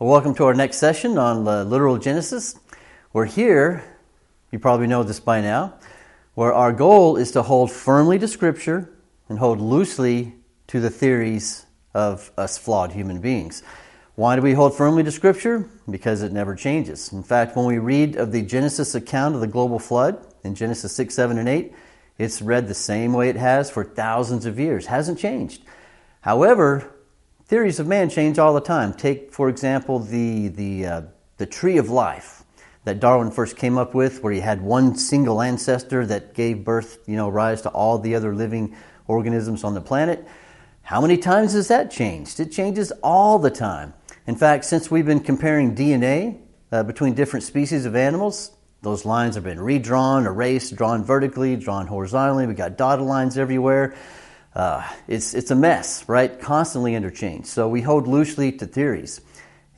[0.00, 2.54] Well, welcome to our next session on the literal Genesis.
[3.12, 3.82] We're here,
[4.52, 5.74] you probably know this by now,
[6.34, 8.88] where our goal is to hold firmly to Scripture
[9.28, 10.34] and hold loosely
[10.68, 13.64] to the theories of us flawed human beings.
[14.14, 15.68] Why do we hold firmly to Scripture?
[15.90, 17.12] Because it never changes.
[17.12, 20.92] In fact, when we read of the Genesis account of the global flood in Genesis
[20.94, 21.74] 6, 7, and 8,
[22.18, 25.64] it's read the same way it has for thousands of years, hasn't changed.
[26.20, 26.88] However,
[27.48, 28.92] theories of man change all the time.
[28.92, 31.02] Take, for example, the, the, uh,
[31.38, 32.44] the tree of life
[32.84, 36.98] that Darwin first came up with, where he had one single ancestor that gave birth,
[37.06, 40.26] you know, rise to all the other living organisms on the planet.
[40.82, 42.38] How many times has that changed?
[42.38, 43.94] It changes all the time.
[44.26, 46.38] In fact, since we've been comparing DNA
[46.70, 48.52] uh, between different species of animals,
[48.82, 52.46] those lines have been redrawn, erased, drawn vertically, drawn horizontally.
[52.46, 53.96] We got dotted lines everywhere
[54.58, 56.40] uh, it's, it's a mess, right?
[56.40, 57.46] Constantly interchanged.
[57.46, 59.20] So we hold loosely to theories.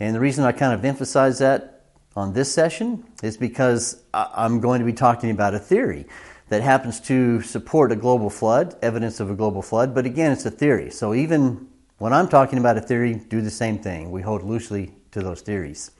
[0.00, 1.82] And the reason I kind of emphasize that
[2.16, 6.06] on this session is because I'm going to be talking about a theory
[6.48, 10.46] that happens to support a global flood, evidence of a global flood, but again, it's
[10.46, 10.90] a theory.
[10.90, 11.68] So even
[11.98, 14.10] when I'm talking about a theory, do the same thing.
[14.10, 15.90] We hold loosely to those theories.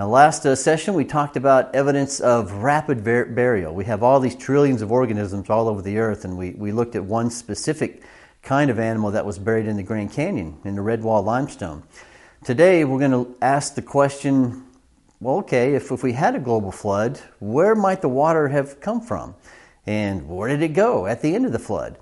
[0.00, 3.74] Now, last uh, session we talked about evidence of rapid ver- burial.
[3.74, 6.96] We have all these trillions of organisms all over the earth, and we, we looked
[6.96, 8.02] at one specific
[8.42, 11.82] kind of animal that was buried in the Grand Canyon in the Redwall limestone.
[12.42, 14.64] Today we're going to ask the question
[15.20, 19.02] well, okay, if, if we had a global flood, where might the water have come
[19.02, 19.34] from?
[19.86, 21.98] And where did it go at the end of the flood?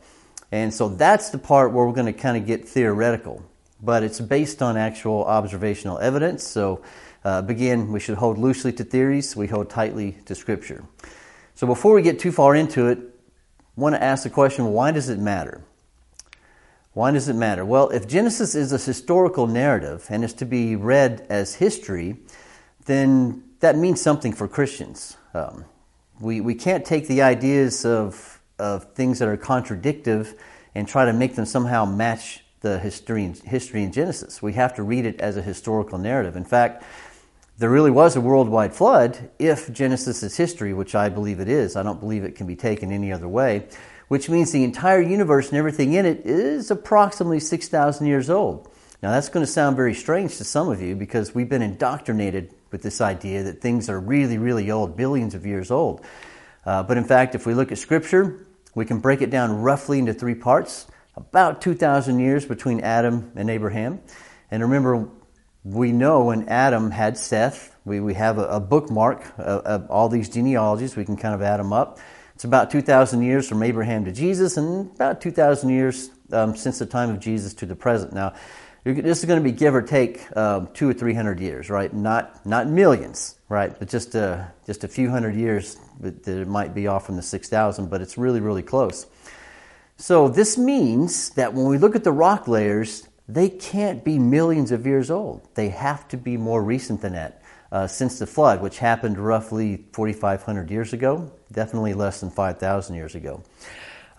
[0.52, 3.44] And so that's the part where we're going to kind of get theoretical,
[3.82, 6.46] but it's based on actual observational evidence.
[6.46, 6.80] So
[7.24, 10.84] uh, begin, we should hold loosely to theories, we hold tightly to Scripture.
[11.54, 14.92] So before we get too far into it, I want to ask the question why
[14.92, 15.62] does it matter?
[16.92, 17.64] Why does it matter?
[17.64, 22.16] Well, if Genesis is a historical narrative and is to be read as history,
[22.86, 25.16] then that means something for Christians.
[25.34, 25.64] Um,
[26.20, 30.34] we, we can't take the ideas of, of things that are contradictive
[30.74, 34.42] and try to make them somehow match the history history in Genesis.
[34.42, 36.36] We have to read it as a historical narrative.
[36.36, 36.82] In fact,
[37.58, 41.74] there really was a worldwide flood if Genesis is history, which I believe it is.
[41.74, 43.66] I don't believe it can be taken any other way,
[44.06, 48.70] which means the entire universe and everything in it is approximately 6,000 years old.
[49.02, 52.54] Now, that's going to sound very strange to some of you because we've been indoctrinated
[52.70, 56.04] with this idea that things are really, really old, billions of years old.
[56.64, 59.98] Uh, but in fact, if we look at Scripture, we can break it down roughly
[59.98, 60.86] into three parts
[61.16, 64.00] about 2,000 years between Adam and Abraham.
[64.50, 65.08] And remember,
[65.64, 70.08] we know when Adam had Seth, we, we have a, a bookmark of, of, all
[70.08, 70.96] these genealogies.
[70.96, 71.98] We can kind of add them up.
[72.34, 76.86] It's about 2,000 years from Abraham to Jesus, and about 2,000 years um, since the
[76.86, 78.12] time of Jesus to the present.
[78.12, 78.34] Now,
[78.84, 81.92] this is going to be give or take um, two or three hundred years, right?
[81.92, 83.76] Not not millions, right?
[83.76, 87.22] But just uh, just a few hundred years that it might be off from the
[87.22, 89.06] 6,000, but it's really really close.
[89.96, 94.72] So this means that when we look at the rock layers, they can't be millions
[94.72, 95.46] of years old.
[95.54, 97.42] They have to be more recent than that.
[97.70, 103.14] Uh, since the flood, which happened roughly 4,500 years ago, definitely less than 5,000 years
[103.14, 103.42] ago.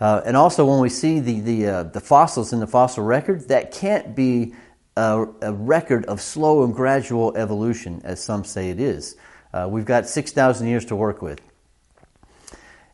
[0.00, 3.48] Uh, and also, when we see the, the, uh, the fossils in the fossil record,
[3.48, 4.54] that can't be
[4.96, 9.16] a, a, record of slow and gradual evolution, as some say it is.
[9.52, 11.40] Uh, we've got 6,000 years to work with.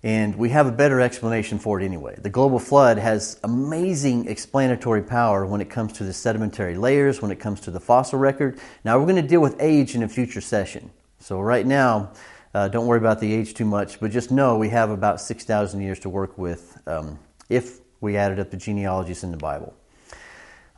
[0.07, 2.17] And we have a better explanation for it anyway.
[2.17, 7.33] The global flood has amazing explanatory power when it comes to the sedimentary layers, when
[7.33, 8.61] it comes to the fossil record.
[8.85, 10.93] Now, we're going to deal with age in a future session.
[11.19, 12.13] So, right now,
[12.55, 15.81] uh, don't worry about the age too much, but just know we have about 6,000
[15.81, 17.19] years to work with um,
[17.49, 19.75] if we added up the genealogies in the Bible.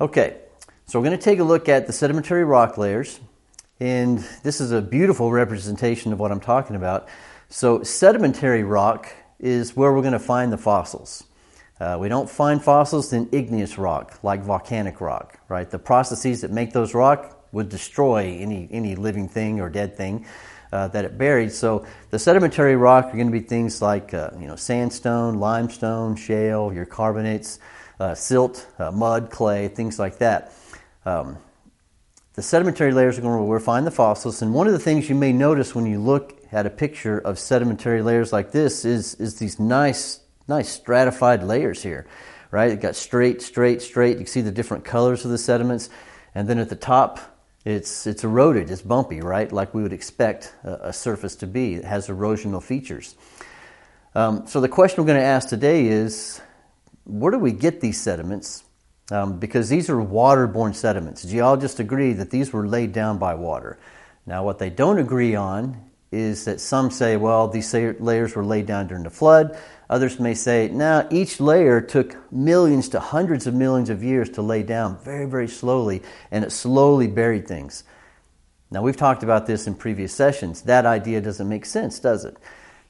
[0.00, 0.38] Okay,
[0.86, 3.20] so we're going to take a look at the sedimentary rock layers.
[3.78, 7.08] And this is a beautiful representation of what I'm talking about.
[7.50, 11.24] So, sedimentary rock is where we're going to find the fossils.
[11.80, 15.70] Uh, we don't find fossils in igneous rock, like volcanic rock, right?
[15.70, 20.26] The processes that make those rock would destroy any, any living thing or dead thing
[20.72, 21.50] uh, that it buried.
[21.50, 26.16] So the sedimentary rock are going to be things like uh, you know sandstone, limestone,
[26.16, 27.60] shale, your carbonates,
[27.98, 30.52] uh, silt, uh, mud, clay, things like that.
[31.06, 31.38] Um,
[32.34, 34.78] the sedimentary layers are going to where we find the fossils, and one of the
[34.78, 38.84] things you may notice when you look had a picture of sedimentary layers like this
[38.84, 42.06] is, is these nice, nice stratified layers here,
[42.50, 42.70] right?
[42.70, 44.12] It got straight, straight, straight.
[44.12, 45.90] You can see the different colors of the sediments.
[46.34, 47.20] And then at the top,
[47.64, 49.52] it's, it's eroded, it's bumpy, right?
[49.52, 51.74] Like we would expect a, a surface to be.
[51.74, 53.14] It has erosional features.
[54.14, 56.40] Um, so the question we're going to ask today is
[57.04, 58.64] where do we get these sediments
[59.10, 61.24] um, because these are waterborne sediments.
[61.24, 63.78] Geologists agree that these were laid down by water.
[64.26, 68.66] Now, what they don't agree on is that some say, well, these layers were laid
[68.66, 69.58] down during the flood.
[69.90, 74.42] Others may say, now each layer took millions to hundreds of millions of years to
[74.42, 77.84] lay down very, very slowly, and it slowly buried things.
[78.70, 80.62] Now, we've talked about this in previous sessions.
[80.62, 82.36] That idea doesn't make sense, does it?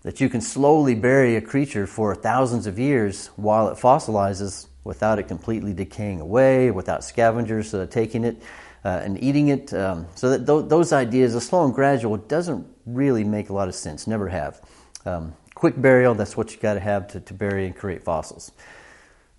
[0.02, 5.18] That you can slowly bury a creature for thousands of years while it fossilizes without
[5.18, 8.42] it completely decaying away, without scavengers uh, taking it
[8.84, 9.72] uh, and eating it.
[9.74, 13.68] Um, so that th- those ideas, the slow and gradual, doesn't really make a lot
[13.68, 14.06] of sense.
[14.06, 14.60] Never have.
[15.04, 18.52] Um, quick burial, that's what you got to have to bury and create fossils.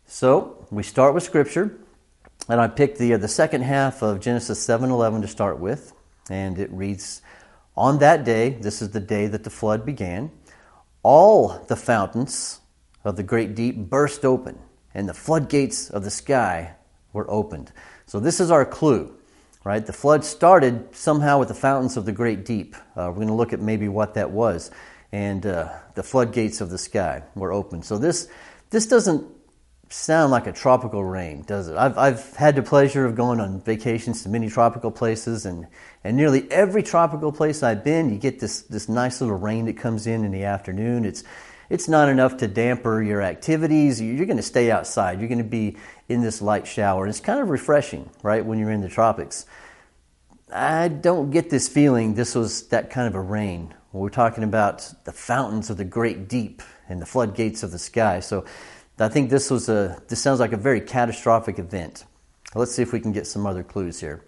[0.05, 1.77] So we start with Scripture,
[2.47, 5.93] and I picked the uh, the second half of Genesis seven eleven to start with,
[6.29, 7.21] and it reads,
[7.77, 10.31] "On that day, this is the day that the flood began,
[11.03, 12.59] all the fountains
[13.03, 14.57] of the great deep burst open,
[14.95, 16.73] and the floodgates of the sky
[17.13, 17.71] were opened."
[18.07, 19.15] So this is our clue
[19.63, 19.85] right?
[19.85, 22.75] The flood started somehow with the fountains of the great deep.
[22.95, 24.71] Uh, we're going to look at maybe what that was.
[25.11, 27.81] And uh, the floodgates of the sky were open.
[27.81, 28.27] So this,
[28.69, 29.25] this doesn't
[29.89, 31.75] sound like a tropical rain, does it?
[31.75, 35.65] I've, I've had the pleasure of going on vacations to many tropical places, and,
[36.03, 39.77] and nearly every tropical place I've been, you get this, this nice little rain that
[39.77, 41.05] comes in in the afternoon.
[41.05, 41.23] It's,
[41.69, 44.01] it's not enough to damper your activities.
[44.01, 45.19] You're going to stay outside.
[45.19, 45.77] You're going to be
[46.07, 47.03] in this light shower.
[47.03, 49.45] And It's kind of refreshing, right, when you're in the tropics.
[50.51, 53.73] I don't get this feeling this was that kind of a rain.
[53.91, 58.19] We're talking about the fountains of the great deep and the floodgates of the sky.
[58.19, 58.45] So
[58.97, 62.05] I think this was a this sounds like a very catastrophic event.
[62.55, 64.25] Let's see if we can get some other clues here.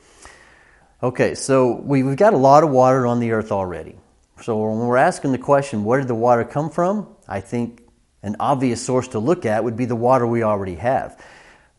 [1.02, 3.96] Okay, so we've got a lot of water on the earth already.
[4.42, 7.16] So when we're asking the question, where did the water come from?
[7.28, 7.84] I think
[8.24, 11.24] an obvious source to look at would be the water we already have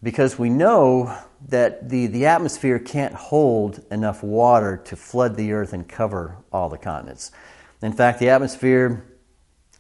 [0.03, 1.17] because we know
[1.49, 6.69] that the, the atmosphere can't hold enough water to flood the earth and cover all
[6.69, 7.33] the continents.
[7.83, 9.05] In fact, the atmosphere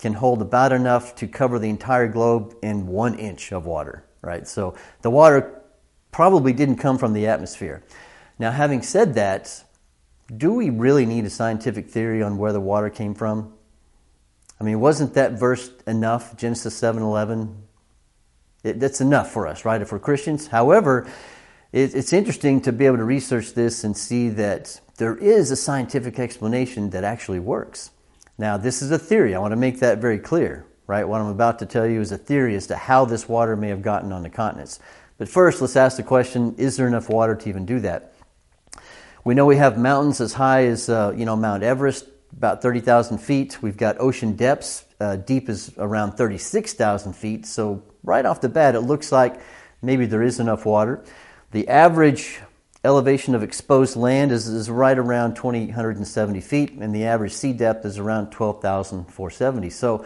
[0.01, 4.47] can hold about enough to cover the entire globe in one inch of water, right?
[4.49, 5.63] So the water
[6.11, 7.85] probably didn't come from the atmosphere.
[8.41, 9.63] Now, having said that,
[10.37, 13.53] do we really need a scientific theory on where the water came from?
[14.61, 17.63] I mean, wasn't that verse enough, Genesis 7 11?
[18.63, 19.83] It, that's enough for us, right?
[19.83, 20.47] If we're Christians.
[20.47, 21.11] However,
[21.73, 25.57] it, it's interesting to be able to research this and see that there is a
[25.57, 27.91] scientific explanation that actually works.
[28.39, 29.35] Now, this is a theory.
[29.35, 31.05] I want to make that very clear, right?
[31.05, 33.69] What I'm about to tell you is a theory as to how this water may
[33.69, 34.79] have gotten on the continents.
[35.19, 38.12] But first, let's ask the question is there enough water to even do that?
[39.25, 43.19] We know we have mountains as high as, uh, you know, Mount Everest, about 30,000
[43.19, 43.63] feet.
[43.63, 47.47] We've got ocean depths, uh, deep is around 36,000 feet.
[47.47, 49.41] So right off the bat, it looks like
[49.81, 51.05] maybe there is enough water.
[51.53, 52.41] The average
[52.85, 57.85] elevation of exposed land is, is right around 2,870 feet, and the average sea depth
[57.85, 59.71] is around 12,470.
[59.71, 60.05] So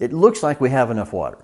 [0.00, 1.38] it looks like we have enough water.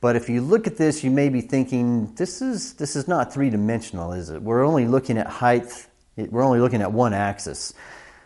[0.00, 3.32] But if you look at this, you may be thinking, this is, this is not
[3.32, 4.40] three dimensional, is it?
[4.40, 5.86] We're only looking at height,
[6.16, 7.74] we're only looking at one axis,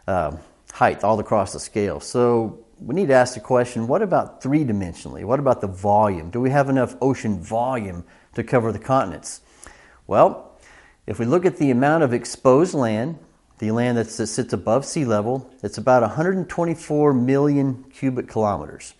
[0.06, 0.36] uh,
[0.72, 1.98] height all across the scale.
[1.98, 5.24] So we need to ask the question what about three dimensionally?
[5.24, 6.30] What about the volume?
[6.30, 8.04] Do we have enough ocean volume
[8.34, 9.40] to cover the continents?
[10.06, 10.58] Well,
[11.06, 13.18] if we look at the amount of exposed land,
[13.58, 18.94] the land that sits above sea level, it's about 124 million cubic kilometers.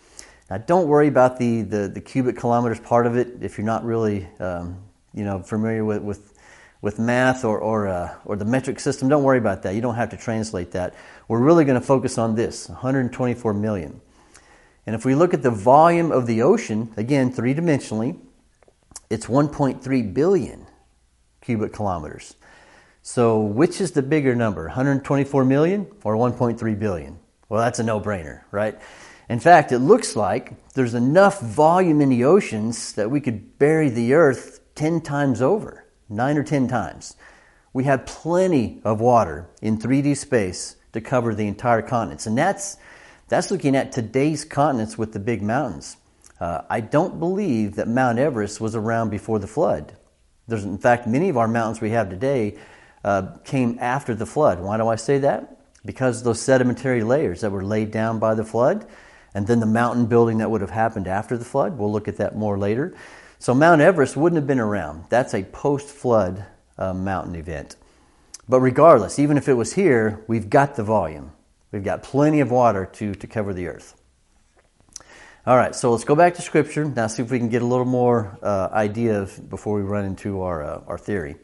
[0.53, 3.83] Now, don't worry about the, the, the cubic kilometers part of it if you're not
[3.83, 4.77] really um,
[5.11, 6.37] you know, familiar with, with
[6.79, 9.73] with math or, or, uh, or the metric system, don't worry about that.
[9.73, 10.93] You don't have to translate that.
[11.27, 13.99] We're really going to focus on this 124 million.
[14.85, 18.19] And if we look at the volume of the ocean, again, three dimensionally,
[19.09, 20.67] it's 1.3 billion
[21.41, 22.35] cubic kilometers.
[23.01, 27.17] So, which is the bigger number, 124 million or 1.3 billion?
[27.49, 28.77] Well, that's a no brainer, right?
[29.29, 33.89] In fact, it looks like there's enough volume in the oceans that we could bury
[33.89, 37.15] the earth 10 times over nine or ten times.
[37.73, 42.27] We have plenty of water in 3D space to cover the entire continents.
[42.27, 42.77] And that's,
[43.27, 45.97] that's looking at today's continents with the big mountains.
[46.39, 49.95] Uh, I don't believe that Mount Everest was around before the flood.
[50.47, 52.57] There's, in fact, many of our mountains we have today
[53.03, 54.59] uh, came after the flood.
[54.59, 55.59] Why do I say that?
[55.85, 58.85] Because those sedimentary layers that were laid down by the flood,
[59.33, 61.77] and then the mountain building that would have happened after the flood.
[61.77, 62.95] We'll look at that more later.
[63.39, 65.05] So Mount Everest wouldn't have been around.
[65.09, 66.45] That's a post flood
[66.77, 67.75] uh, mountain event.
[68.47, 71.31] But regardless, even if it was here, we've got the volume.
[71.71, 73.95] We've got plenty of water to, to cover the earth.
[75.45, 77.07] All right, so let's go back to Scripture now.
[77.07, 80.41] See if we can get a little more uh, idea of, before we run into
[80.41, 81.35] our uh, our theory.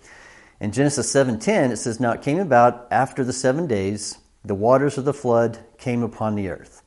[0.62, 4.56] In Genesis seven ten, it says, "Now it came about after the seven days, the
[4.56, 6.82] waters of the flood came upon the earth."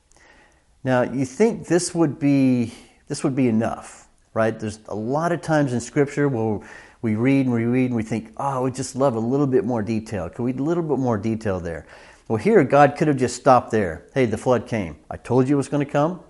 [0.84, 2.72] Now you think this would be
[3.08, 4.58] this would be enough, right?
[4.58, 6.60] There's a lot of times in Scripture where
[7.02, 9.64] we read and we read and we think, "Oh, we just love a little bit
[9.64, 10.28] more detail.
[10.28, 11.86] Could we a little bit more detail there?"
[12.28, 14.04] Well, here God could have just stopped there.
[14.14, 14.96] Hey, the flood came.
[15.10, 16.20] I told you it was going to come.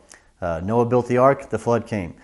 [0.41, 2.15] Uh, Noah built the ark, the flood came.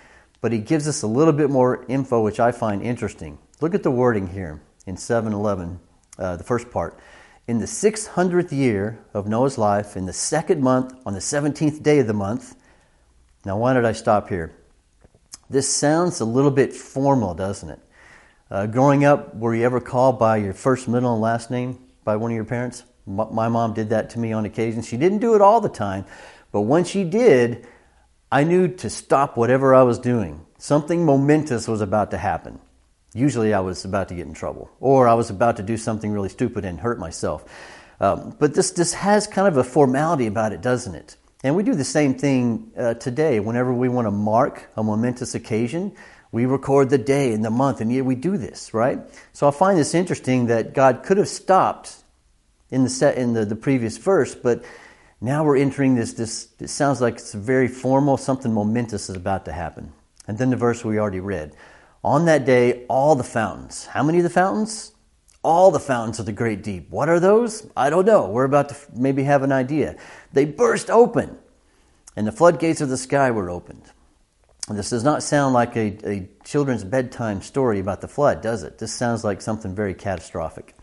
[0.41, 3.39] But he gives us a little bit more info, which I find interesting.
[3.61, 5.79] Look at the wording here in 711,
[6.19, 6.99] uh, the first part.
[7.49, 11.99] In the 600th year of Noah's life, in the second month, on the 17th day
[12.01, 12.55] of the month.
[13.47, 14.55] Now, why did I stop here?
[15.49, 17.81] This sounds a little bit formal, doesn't it?
[18.51, 22.17] Uh, growing up, were you ever called by your first, middle, and last name by
[22.17, 22.85] one of your parents?
[23.07, 24.83] My mom did that to me on occasion.
[24.83, 26.05] She didn't do it all the time,
[26.53, 27.67] but when she did,
[28.31, 30.45] I knew to stop whatever I was doing.
[30.59, 32.61] Something momentous was about to happen.
[33.15, 36.11] Usually I was about to get in trouble, or I was about to do something
[36.13, 37.45] really stupid and hurt myself.
[38.01, 41.17] Um, but this, this has kind of a formality about it, doesn't it?
[41.43, 43.41] And we do the same thing uh, today.
[43.41, 45.95] Whenever we want to mark a momentous occasion,
[46.31, 48.99] we record the day and the month, and yet we do this, right?
[49.33, 51.97] So I find this interesting that God could have stopped
[52.71, 54.63] in the set in the, the previous verse, but
[55.21, 59.47] now we're entering this, this, it sounds like it's very formal, something momentous is about
[59.47, 59.93] to happen.
[60.27, 61.55] And then the verse we already read.
[62.05, 63.87] On that day, all the fountains.
[63.87, 64.93] How many of the fountains?
[65.43, 66.91] All the fountains of the great deep.
[66.91, 67.67] What are those?
[67.77, 68.29] I don't know.
[68.29, 69.97] We're about to maybe have an idea.
[70.33, 71.39] They burst open,
[72.17, 73.91] and the floodgates of the sky were opened.
[74.69, 78.79] This does not sound like a, a children's bedtime story about the flood, does it?
[78.79, 80.75] This sounds like something very catastrophic.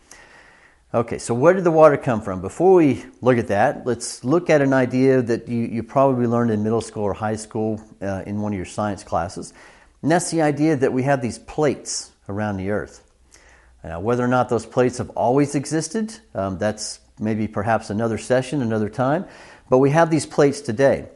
[0.92, 2.40] Okay, so where did the water come from?
[2.40, 6.50] Before we look at that, let's look at an idea that you, you probably learned
[6.50, 9.52] in middle school or high school uh, in one of your science classes.
[10.06, 13.02] And that's the idea that we have these plates around the earth.
[13.82, 18.62] Now, whether or not those plates have always existed, um, that's maybe perhaps another session,
[18.62, 19.24] another time.
[19.68, 21.08] But we have these plates today.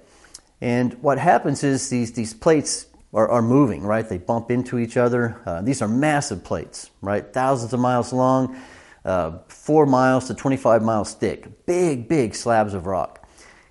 [0.61, 4.09] And what happens is these, these plates are, are moving, right?
[4.09, 5.41] They bump into each other.
[5.47, 7.33] Uh, these are massive plates, right?
[7.33, 8.61] Thousands of miles long
[9.05, 13.20] uh, four miles to 25 miles thick, big, big slabs of rock.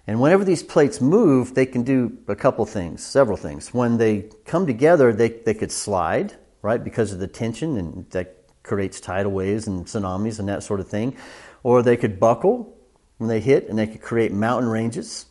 [0.10, 3.76] And whenever these plates move, they can do a couple things, several things.
[3.76, 8.36] When they come together, they, they could slide, right, because of the tension, and that
[8.64, 11.16] creates tidal waves and tsunamis and that sort of thing.
[11.62, 12.76] Or they could buckle
[13.20, 15.28] when they hit, and they could create mountain ranges.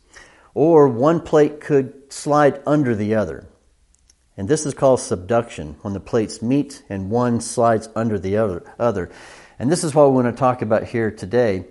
[0.55, 3.49] Or one plate could slide under the other.
[4.37, 8.73] And this is called subduction, when the plates meet and one slides under the other.
[8.79, 9.11] other.
[9.59, 11.65] And this is what we want to talk about here today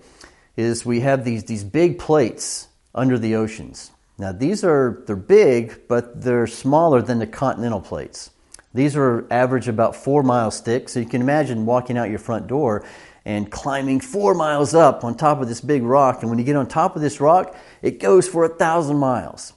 [0.58, 3.92] is we have these, these big plates under the oceans.
[4.18, 8.32] Now these are they're big, but they're smaller than the continental plates.
[8.74, 12.48] These are average about four miles thick, so you can imagine walking out your front
[12.48, 12.86] door
[13.25, 16.22] and climbing four miles up on top of this big rock.
[16.22, 19.54] And when you get on top of this rock, it goes for a thousand miles.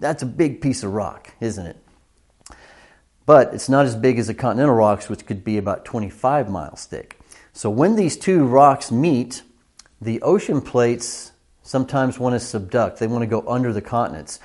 [0.00, 1.76] That's a big piece of rock, isn't it?
[3.26, 6.86] But it's not as big as the continental rocks, which could be about 25 miles
[6.86, 7.20] thick.
[7.52, 9.42] So when these two rocks meet,
[10.00, 11.32] the ocean plates
[11.68, 12.96] sometimes want to subduct.
[12.96, 14.40] They want to go under the continents.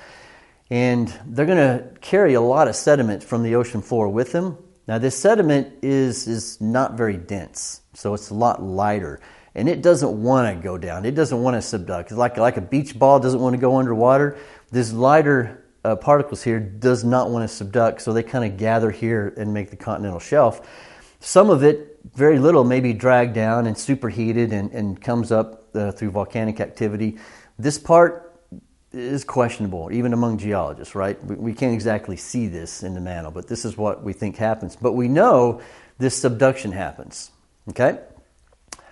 [0.68, 4.58] And they're going to carry a lot of sediment from the ocean floor with them.
[4.86, 9.20] Now, this sediment is, is not very dense, so it's a lot lighter.
[9.54, 11.06] And it doesn't want to go down.
[11.06, 12.10] It doesn't want to subduct.
[12.10, 14.36] Like, like a beach ball doesn't want to go underwater.
[14.70, 18.90] This lighter uh, particles here does not want to subduct, so they kind of gather
[18.90, 20.68] here and make the continental shelf.
[21.20, 25.63] Some of it very little may be dragged down and superheated and, and comes up
[25.74, 27.18] uh, through volcanic activity.
[27.58, 28.40] This part
[28.92, 31.22] is questionable, even among geologists, right?
[31.24, 34.36] We, we can't exactly see this in the mantle, but this is what we think
[34.36, 34.76] happens.
[34.76, 35.60] But we know
[35.98, 37.30] this subduction happens,
[37.70, 37.98] okay?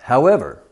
[0.01, 0.63] However,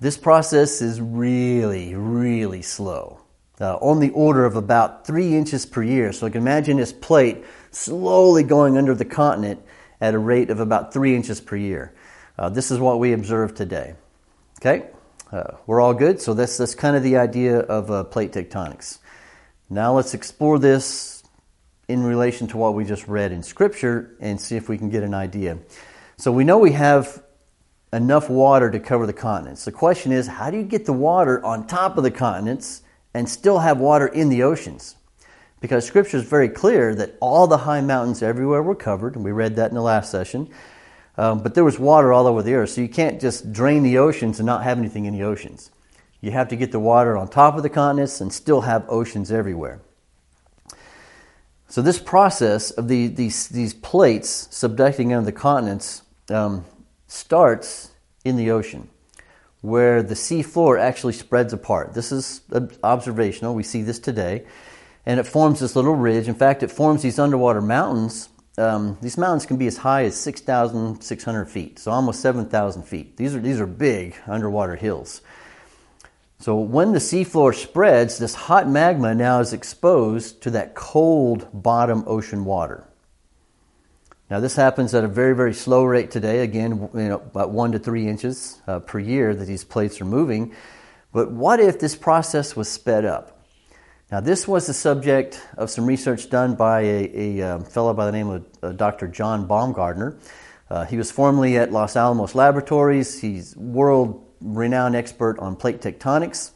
[0.00, 3.20] this process is really, really slow.
[3.60, 6.12] Uh, on the order of about three inches per year.
[6.12, 9.60] So imagine this plate slowly going under the continent
[10.00, 11.94] at a rate of about three inches per year.
[12.36, 13.94] Uh, this is what we observe today.
[14.60, 14.88] Okay,
[15.34, 16.20] uh, we're all good.
[16.20, 18.98] So that's that's kind of the idea of uh, plate tectonics.
[19.68, 21.24] Now let's explore this
[21.88, 25.02] in relation to what we just read in Scripture and see if we can get
[25.02, 25.58] an idea.
[26.16, 27.22] So we know we have
[27.92, 29.64] enough water to cover the continents.
[29.64, 33.28] The question is, how do you get the water on top of the continents and
[33.28, 34.96] still have water in the oceans?
[35.64, 39.32] because Scripture is very clear that all the high mountains everywhere were covered, and we
[39.32, 40.46] read that in the last session.
[41.16, 43.98] Um, but there was water all over the earth, so you can't just drain the
[43.98, 45.70] oceans and not have anything in the oceans.
[46.20, 49.30] You have to get the water on top of the continents and still have oceans
[49.30, 49.80] everywhere.
[51.68, 56.64] So this process of the, these, these plates subducting under the continents um,
[57.06, 57.90] starts
[58.24, 58.88] in the ocean,
[59.60, 61.94] where the sea floor actually spreads apart.
[61.94, 62.40] This is
[62.82, 63.54] observational.
[63.54, 64.46] We see this today.
[65.06, 66.28] And it forms this little ridge.
[66.28, 68.30] In fact, it forms these underwater mountains.
[68.56, 73.16] Um, these mountains can be as high as 6,600 feet, so almost 7,000 feet.
[73.16, 75.22] These are, these are big underwater hills.
[76.38, 82.04] So when the seafloor spreads, this hot magma now is exposed to that cold bottom
[82.06, 82.86] ocean water.
[84.30, 86.40] Now this happens at a very, very slow rate today.
[86.40, 90.06] Again, you know, about one to three inches uh, per year that these plates are
[90.06, 90.54] moving.
[91.12, 93.33] But what if this process was sped up?
[94.14, 98.06] Now this was the subject of some research done by a, a um, fellow by
[98.06, 99.08] the name of uh, Dr.
[99.08, 100.20] John Baumgardner.
[100.70, 103.20] Uh, he was formerly at Los Alamos Laboratories.
[103.20, 106.52] He's world renowned expert on plate tectonics.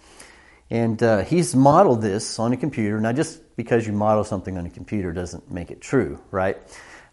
[0.71, 3.01] And uh, he's modeled this on a computer.
[3.01, 6.59] Now, just because you model something on a computer doesn't make it true, right?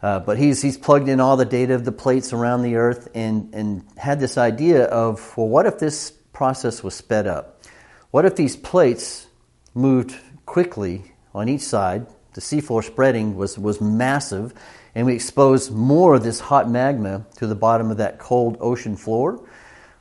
[0.04, 3.10] Uh, but he's, he's plugged in all the data of the plates around the Earth
[3.16, 7.64] and, and had this idea of well, what if this process was sped up?
[8.12, 9.26] What if these plates
[9.74, 12.08] moved quickly on each side?
[12.34, 14.54] The seafloor spreading was, was massive,
[14.94, 18.98] and we exposed more of this hot magma to the bottom of that cold ocean
[18.98, 19.48] floor.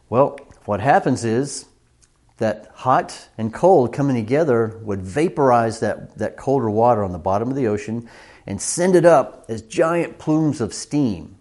[0.09, 1.67] Well, what happens is
[2.39, 7.49] that hot and cold coming together would vaporize that, that colder water on the bottom
[7.49, 8.09] of the ocean
[8.47, 11.37] and send it up as giant plumes of steam.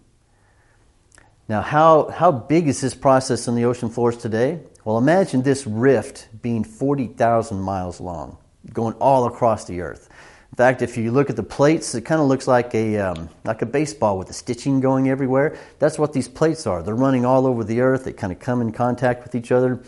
[1.48, 4.60] Now, how, how big is this process on the ocean floors today?
[4.84, 8.38] Well, imagine this rift being 40,000 miles long,
[8.72, 10.08] going all across the earth.
[10.54, 13.28] In fact, if you look at the plates, it kind of looks like a, um,
[13.44, 15.58] like a baseball with the stitching going everywhere.
[15.80, 16.80] That's what these plates are.
[16.82, 18.04] They're running all over the earth.
[18.04, 19.82] They kind of come in contact with each other.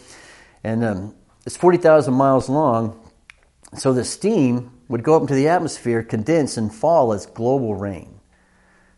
[0.64, 1.14] And um,
[1.46, 3.00] it's 40,000 miles long.
[3.76, 8.18] So the steam would go up into the atmosphere, condense, and fall as global rain.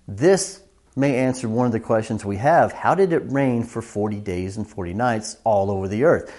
[0.06, 0.62] This
[0.96, 2.72] may answer one of the questions we have.
[2.72, 6.32] How did it rain for 40 days and 40 nights all over the earth?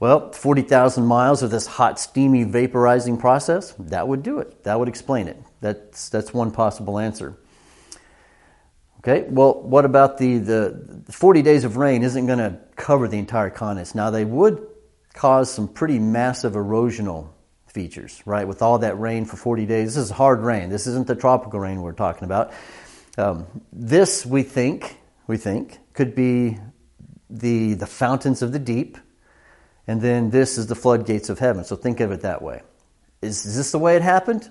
[0.00, 4.64] Well, 40,000 miles of this hot, steamy, vaporizing process, that would do it.
[4.64, 5.38] That would explain it.
[5.60, 7.38] That's, that's one possible answer.
[8.98, 13.18] Okay, well, what about the, the 40 days of rain isn't going to cover the
[13.18, 13.94] entire continent.
[13.94, 14.66] Now, they would
[15.12, 17.28] cause some pretty massive erosional
[17.66, 18.46] features, right?
[18.46, 19.94] With all that rain for 40 days.
[19.94, 20.70] This is hard rain.
[20.70, 22.52] This isn't the tropical rain we're talking about.
[23.16, 26.58] Um, this, we think, we think, could be
[27.30, 28.98] the, the fountains of the deep
[29.86, 31.64] and then this is the floodgates of heaven.
[31.64, 32.62] So think of it that way.
[33.22, 34.48] Is, is this the way it happened?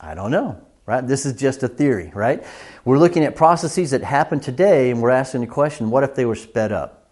[0.00, 1.06] I don't know, right?
[1.06, 2.44] This is just a theory, right?
[2.84, 6.24] We're looking at processes that happen today, and we're asking the question what if they
[6.24, 7.10] were sped up?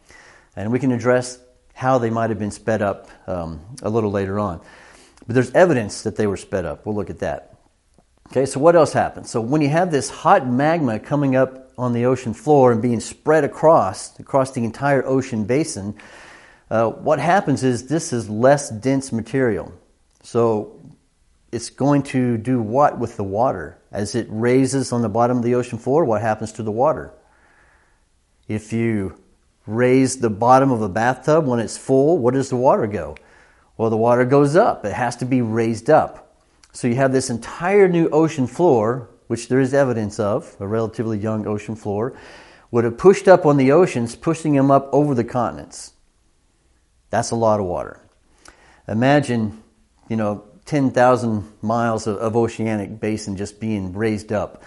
[0.54, 1.38] And we can address
[1.74, 4.60] how they might have been sped up um, a little later on.
[5.26, 6.86] But there's evidence that they were sped up.
[6.86, 7.56] We'll look at that.
[8.30, 9.30] Okay, so what else happens?
[9.30, 13.00] So when you have this hot magma coming up on the ocean floor and being
[13.00, 15.94] spread across across the entire ocean basin,
[16.70, 19.72] uh, what happens is this is less dense material.
[20.22, 20.80] So
[21.52, 23.78] it's going to do what with the water?
[23.92, 27.12] As it raises on the bottom of the ocean floor, what happens to the water?
[28.48, 29.18] If you
[29.66, 33.16] raise the bottom of a bathtub when it's full, where does the water go?
[33.76, 34.84] Well, the water goes up.
[34.84, 36.42] It has to be raised up.
[36.72, 41.18] So you have this entire new ocean floor, which there is evidence of, a relatively
[41.18, 42.16] young ocean floor,
[42.70, 45.92] would have pushed up on the oceans, pushing them up over the continents.
[47.10, 48.00] That's a lot of water.
[48.88, 49.62] Imagine,
[50.08, 54.62] you know, 10,000 miles of, of oceanic basin just being raised up.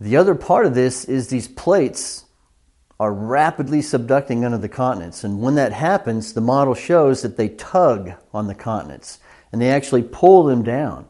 [0.00, 2.24] The other part of this is these plates
[2.98, 5.24] are rapidly subducting under the continents.
[5.24, 9.18] And when that happens, the model shows that they tug on the continents
[9.52, 11.08] and they actually pull them down.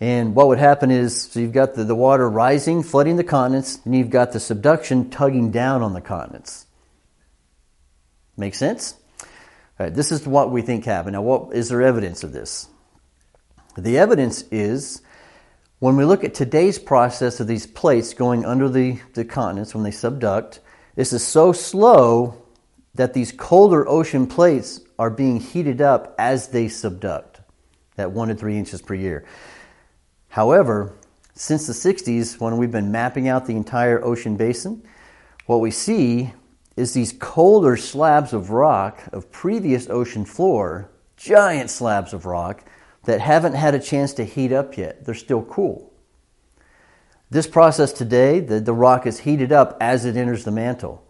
[0.00, 3.80] And what would happen is so you've got the, the water rising, flooding the continents,
[3.84, 6.66] and you've got the subduction tugging down on the continents.
[8.36, 8.94] Make sense?
[9.88, 11.14] This is what we think happened.
[11.14, 12.68] Now, what is there evidence of this?
[13.78, 15.00] The evidence is
[15.78, 19.84] when we look at today's process of these plates going under the, the continents when
[19.84, 20.58] they subduct,
[20.94, 22.42] this is so slow
[22.94, 27.40] that these colder ocean plates are being heated up as they subduct
[27.96, 29.24] at one to three inches per year.
[30.28, 30.92] However,
[31.34, 34.82] since the 60s, when we've been mapping out the entire ocean basin,
[35.46, 36.34] what we see
[36.80, 42.64] is these colder slabs of rock of previous ocean floor, giant slabs of rock
[43.04, 45.04] that haven't had a chance to heat up yet.
[45.04, 45.92] They're still cool.
[47.28, 51.06] This process today, the, the rock is heated up as it enters the mantle.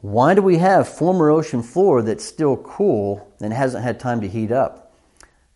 [0.00, 4.28] Why do we have former ocean floor that's still cool and hasn't had time to
[4.28, 4.92] heat up?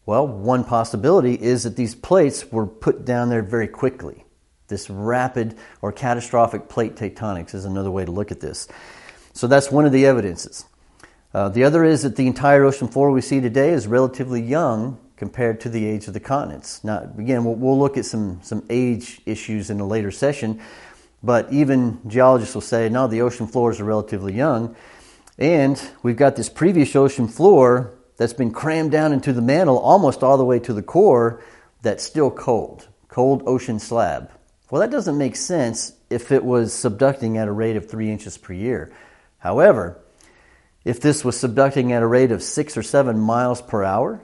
[0.07, 4.25] Well, one possibility is that these plates were put down there very quickly.
[4.69, 8.67] This rapid or catastrophic plate tectonics is another way to look at this.
[9.33, 10.67] So that's one of the evidences.
[11.35, 14.99] Uh, the other is that the entire ocean floor we see today is relatively young
[15.17, 16.83] compared to the age of the continents.
[16.85, 20.61] Now, again, we'll, we'll look at some, some age issues in a later session,
[21.23, 24.77] but even geologists will say, no, the ocean floors are relatively young.
[25.39, 30.23] And we've got this previous ocean floor that's been crammed down into the mantle almost
[30.23, 31.43] all the way to the core
[31.81, 34.31] that's still cold, cold ocean slab.
[34.71, 38.37] Well, that doesn't make sense if it was subducting at a rate of three inches
[38.37, 38.93] per year.
[39.43, 39.99] However,
[40.85, 44.23] if this was subducting at a rate of six or seven miles per hour,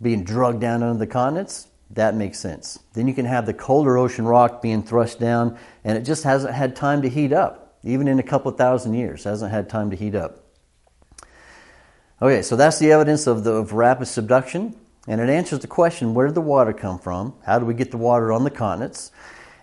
[0.00, 2.78] being drugged down under the continents, that makes sense.
[2.94, 6.54] Then you can have the colder ocean rock being thrust down, and it just hasn't
[6.54, 7.76] had time to heat up.
[7.82, 10.40] Even in a couple thousand years, hasn't had time to heat up.
[12.22, 14.74] Okay, so that's the evidence of the of rapid subduction,
[15.06, 17.34] and it answers the question: Where did the water come from?
[17.44, 19.12] How do we get the water on the continents?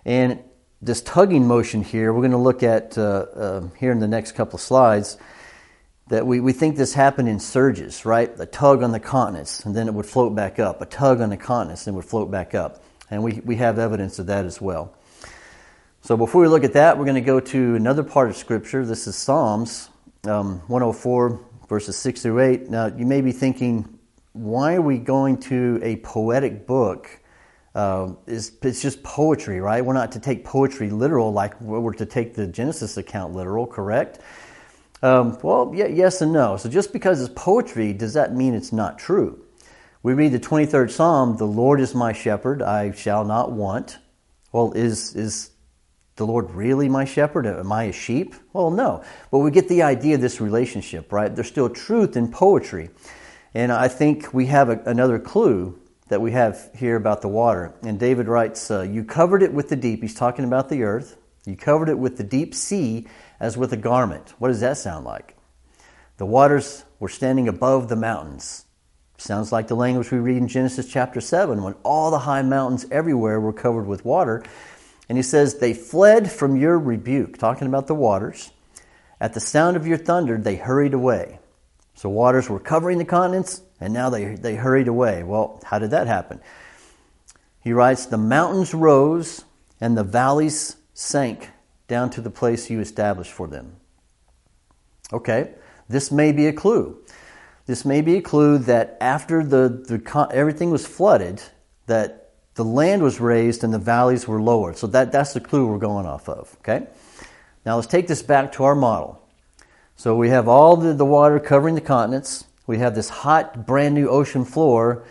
[0.04, 0.44] And
[0.82, 4.32] this tugging motion here, we're going to look at uh, uh, here in the next
[4.32, 5.16] couple of slides
[6.08, 8.32] that we, we think this happened in surges, right?
[8.40, 10.82] A tug on the continents, and then it would float back up.
[10.82, 12.82] A tug on the continents, and it would float back up.
[13.10, 14.92] And we, we have evidence of that as well.
[16.00, 18.84] So before we look at that, we're going to go to another part of Scripture.
[18.84, 19.88] This is Psalms
[20.24, 22.70] um, 104, verses 6 through 8.
[22.70, 23.98] Now, you may be thinking,
[24.32, 27.20] why are we going to a poetic book?
[27.74, 29.84] Uh, it's, it's just poetry, right?
[29.84, 34.18] We're not to take poetry literal like we're to take the Genesis account literal, correct?
[35.02, 36.56] Um, well, yeah, yes and no.
[36.56, 39.42] So just because it's poetry, does that mean it's not true?
[40.02, 43.98] We read the 23rd Psalm, the Lord is my shepherd, I shall not want.
[44.52, 45.50] Well, is, is
[46.16, 47.46] the Lord really my shepherd?
[47.46, 48.34] Am I a sheep?
[48.52, 49.02] Well, no.
[49.30, 51.34] But we get the idea of this relationship, right?
[51.34, 52.90] There's still truth in poetry.
[53.54, 55.78] And I think we have a, another clue
[56.12, 57.72] that we have here about the water.
[57.80, 60.02] And David writes, uh, You covered it with the deep.
[60.02, 61.16] He's talking about the earth.
[61.46, 63.08] You covered it with the deep sea
[63.40, 64.34] as with a garment.
[64.38, 65.38] What does that sound like?
[66.18, 68.66] The waters were standing above the mountains.
[69.16, 72.84] Sounds like the language we read in Genesis chapter 7 when all the high mountains
[72.90, 74.44] everywhere were covered with water.
[75.08, 78.50] And he says, They fled from your rebuke, talking about the waters.
[79.18, 81.38] At the sound of your thunder, they hurried away.
[81.94, 85.22] So waters were covering the continents, and now they, they hurried away.
[85.22, 86.40] Well, how did that happen?
[87.62, 89.44] He writes, The mountains rose,
[89.80, 91.50] and the valleys sank
[91.88, 93.76] down to the place you established for them.
[95.12, 95.50] Okay,
[95.88, 96.98] this may be a clue.
[97.66, 101.42] This may be a clue that after the, the everything was flooded,
[101.86, 104.76] that the land was raised and the valleys were lowered.
[104.76, 106.56] So that, that's the clue we're going off of.
[106.60, 106.86] Okay?
[107.64, 109.22] Now let's take this back to our model.
[109.96, 112.44] So we have all the, the water covering the continents.
[112.66, 115.04] We have this hot, brand new ocean floor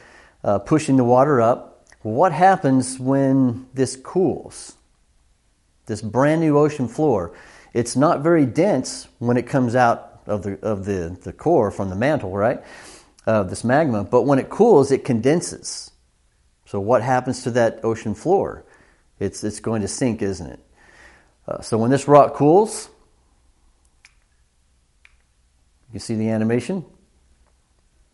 [0.44, 1.86] uh, pushing the water up.
[2.02, 4.76] What happens when this cools?
[5.92, 7.34] this brand new ocean floor.
[7.74, 11.90] It's not very dense when it comes out of the, of the, the core from
[11.90, 12.62] the mantle, right?
[13.28, 15.92] Uh, this magma, but when it cools, it condenses.
[16.66, 18.66] So, what happens to that ocean floor?
[19.20, 20.60] It's, it's going to sink, isn't it?
[21.48, 22.90] Uh, so, when this rock cools,
[25.94, 26.86] you see the animation?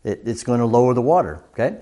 [0.08, 1.80] It, it's going to lower the water, okay?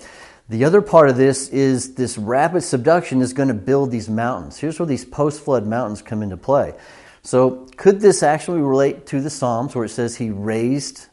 [0.48, 4.58] The other part of this is this rapid subduction is going to build these mountains.
[4.58, 6.74] Here's where these post flood mountains come into play.
[7.22, 11.06] So, could this actually relate to the Psalms where it says he raised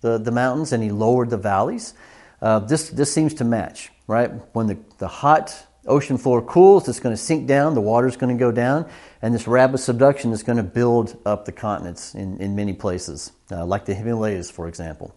[0.00, 1.92] the, the mountains and he lowered the valleys?
[2.40, 4.30] Uh, this, this seems to match, right?
[4.54, 5.54] When the, the hot
[5.86, 8.88] ocean floor cools, it's going to sink down, the water's going to go down,
[9.20, 13.32] and this rapid subduction is going to build up the continents in, in many places,
[13.50, 15.14] uh, like the Himalayas, for example,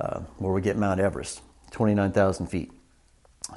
[0.00, 1.42] uh, where we get Mount Everest.
[1.70, 2.72] 29,000 feet.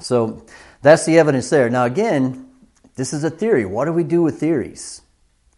[0.00, 0.44] So
[0.80, 1.68] that's the evidence there.
[1.70, 2.48] Now, again,
[2.96, 3.64] this is a theory.
[3.64, 5.02] What do we do with theories?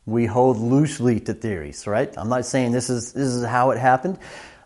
[0.07, 2.13] We hold loosely to theories, right?
[2.17, 4.19] I'm not saying this is, this is how it happened,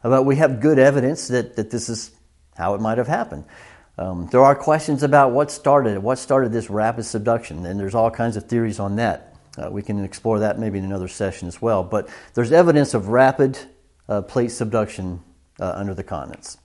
[0.03, 2.11] but we have good evidence that, that this is
[2.57, 3.45] how it might have happened.
[3.99, 7.95] Um, there are questions about what started it, what started this rapid subduction, and there's
[7.95, 9.35] all kinds of theories on that.
[9.57, 11.83] Uh, we can explore that maybe in another session as well.
[11.83, 13.59] But there's evidence of rapid
[14.09, 15.23] uh, plate subduction
[15.61, 16.59] uh, under the continents.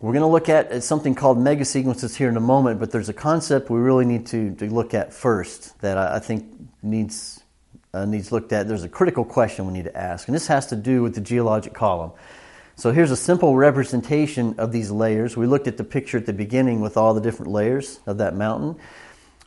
[0.00, 3.08] We're going to look at something called mega sequences here in a moment, but there's
[3.08, 6.52] a concept we really need to, to look at first that I, I think
[6.82, 7.40] needs,
[7.94, 8.66] uh, needs looked at.
[8.66, 11.20] There's a critical question we need to ask, and this has to do with the
[11.20, 12.10] geologic column.
[12.74, 15.36] So here's a simple representation of these layers.
[15.36, 18.34] We looked at the picture at the beginning with all the different layers of that
[18.34, 18.76] mountain.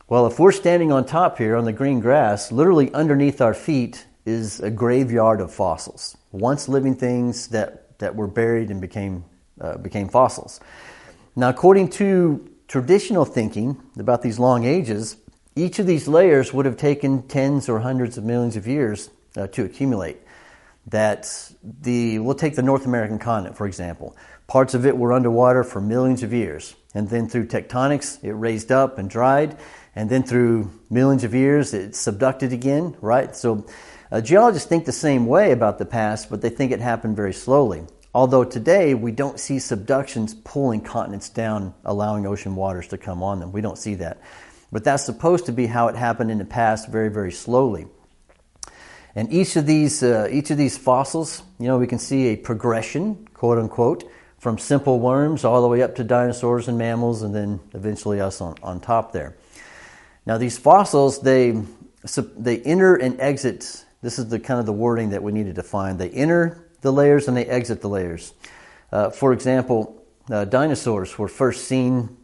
[0.08, 4.06] Well, if we're standing on top here on the green grass, literally underneath our feet
[4.26, 6.16] is a graveyard of fossils.
[6.32, 9.26] Once living things that, that were buried and became
[9.62, 10.60] uh, became fossils.
[11.36, 15.18] Now, according to traditional thinking about these long ages,
[15.56, 19.48] each of these layers would have taken tens or hundreds of millions of years uh,
[19.48, 20.18] to accumulate.
[20.88, 24.16] That the we'll take the North American continent for example.
[24.48, 28.72] Parts of it were underwater for millions of years, and then through tectonics, it raised
[28.72, 29.58] up and dried,
[29.96, 32.96] and then through millions of years, it subducted again.
[33.02, 33.36] Right.
[33.36, 33.66] So,
[34.16, 37.34] uh, geologists think the same way about the past, but they think it happened very
[37.34, 37.84] slowly.
[38.14, 43.42] Although today we don't see subductions pulling continents down, allowing ocean waters to come on
[43.42, 43.52] them.
[43.52, 44.22] We don't see that.
[44.72, 47.88] But that's supposed to be how it happened in the past, very, very slowly.
[49.16, 52.38] And each of these, uh, each of these fossils, you know, we can see a
[52.38, 57.36] progression, quote unquote, from simple worms all the way up to dinosaurs and mammals, and
[57.36, 59.36] then eventually us on, on top there.
[60.26, 61.62] Now, these fossils, they,
[62.38, 63.85] they enter and exit.
[64.02, 65.98] This is the kind of the wording that we need to define.
[65.98, 68.34] They enter the layers and they exit the layers.
[68.92, 72.18] Uh, for example, uh, dinosaurs were first seen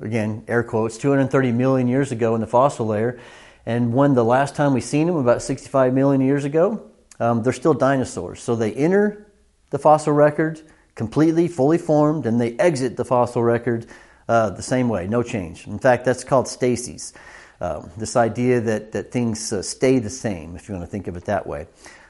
[0.00, 3.18] again, air quotes, 230 million years ago in the fossil layer.
[3.66, 7.52] And when the last time we seen them, about 65 million years ago, um, they're
[7.52, 8.40] still dinosaurs.
[8.40, 9.26] So they enter
[9.70, 10.60] the fossil record
[10.94, 13.86] completely, fully formed, and they exit the fossil record
[14.28, 15.66] uh, the same way, no change.
[15.66, 17.12] In fact, that's called stasis.
[17.60, 21.08] Um, this idea that, that things uh, stay the same, if you want to think
[21.08, 21.66] of it that way.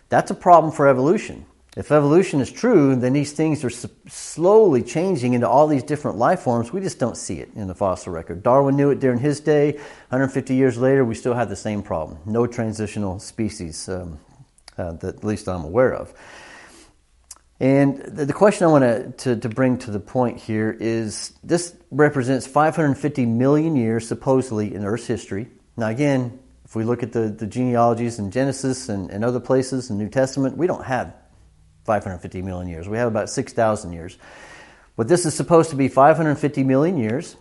[0.08, 5.34] That's a problem for evolution if evolution is true, then these things are slowly changing
[5.34, 6.72] into all these different life forms.
[6.72, 8.42] We just don't see it in the fossil record.
[8.42, 9.72] Darwin knew it during his day.
[10.08, 12.18] 150 years later, we still have the same problem.
[12.26, 14.18] No transitional species um,
[14.76, 16.12] uh, that at least I'm aware of.
[17.60, 22.46] And the, question I want to, to bring to the point here is this represents
[22.46, 25.46] 550 million years, supposedly, in Earth's history.
[25.76, 29.90] Now, again, if we look at the, the genealogies in Genesis and, and other places
[29.90, 31.14] in the New Testament, we don't have
[31.84, 32.88] 550 million years.
[32.88, 34.16] We have about 6,000 years.
[34.96, 37.36] But this is supposed to be 550 million years.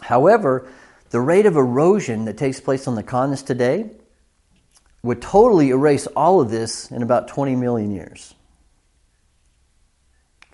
[0.00, 0.68] However,
[1.10, 3.90] the rate of erosion that takes place on the continents today
[5.02, 8.34] would totally erase all of this in about 20 million years.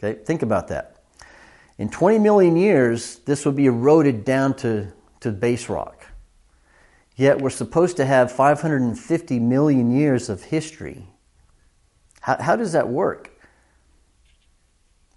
[0.02, 0.96] Okay, think about that.
[1.78, 6.06] In 20 million years, this would be eroded down to, to base rock.
[7.16, 11.06] Yet we're supposed to have 550 million years of history
[12.22, 13.30] how, how does that work?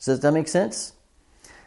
[0.03, 0.93] Does that make sense?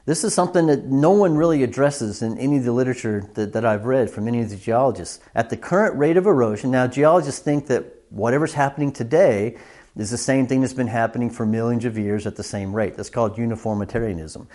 [0.04, 3.64] This is something that no one really addresses in any of the literature that, that
[3.64, 5.20] I've read from any of the geologists.
[5.35, 9.57] At the current rate of erosion, now geologists think that whatever's happening today
[9.99, 12.97] is the same thing that's been happening for millions of years at the same rate.
[12.97, 14.49] That's called uniformitarianism.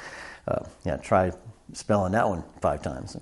[0.47, 1.31] Uh, yeah, try
[1.73, 3.17] spelling that one five times.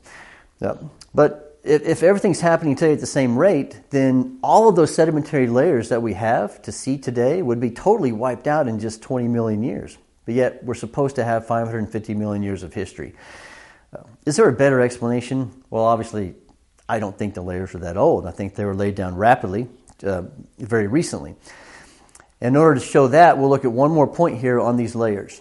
[0.60, 0.76] Yeah.
[1.14, 5.48] But if, if everything's happening today at the same rate, then all of those sedimentary
[5.48, 9.28] layers that we have to see today would be totally wiped out in just 20
[9.28, 9.98] million years.
[10.26, 13.14] But yet, we're supposed to have 550 million years of history.
[13.94, 15.52] Uh, is there a better explanation?
[15.70, 16.36] Well, obviously,
[16.88, 18.28] I don't think the layers are that old.
[18.28, 19.68] I think they were laid down rapidly,
[20.04, 20.24] uh,
[20.60, 21.36] very recently.
[22.42, 25.40] In order to show that, we'll look at one more point here on these layers.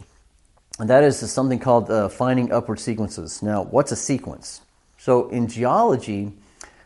[0.79, 3.43] And that is something called uh, fining upward sequences.
[3.43, 4.61] Now, what's a sequence?
[4.99, 6.33] So in geology,